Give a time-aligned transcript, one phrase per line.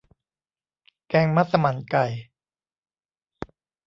[1.07, 2.05] แกงมัสมั่นไก่